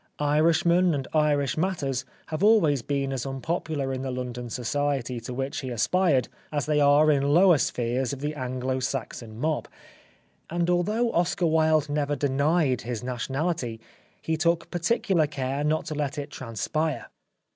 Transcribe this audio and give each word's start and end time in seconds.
Irishmen 0.17 0.95
and 0.95 1.07
Irish 1.13 1.55
matters 1.57 2.05
have 2.29 2.41
always 2.43 2.81
been 2.81 3.13
as 3.13 3.23
unpopular 3.23 3.93
in 3.93 4.01
the 4.01 4.09
London 4.09 4.49
society 4.49 5.19
to 5.19 5.31
which 5.31 5.59
he 5.59 5.69
aspired, 5.69 6.27
as 6.51 6.65
they 6.65 6.81
are 6.81 7.11
in 7.11 7.21
lower 7.35 7.59
spheres 7.59 8.11
of 8.11 8.19
the 8.19 8.33
Anglo 8.33 8.79
Saxon 8.79 9.37
Mob; 9.39 9.67
and 10.49 10.71
although 10.71 11.11
Oscar 11.11 11.45
Wilde 11.45 11.87
never 11.87 12.15
denied 12.15 12.81
his 12.81 13.03
nation 13.03 13.35
ality 13.35 13.79
he 14.19 14.35
took 14.37 14.71
particular 14.71 15.27
care 15.27 15.63
not 15.63 15.85
to 15.85 15.93
let 15.93 16.17
it 16.17 16.31
trans 16.31 16.61
spire. 16.61 17.05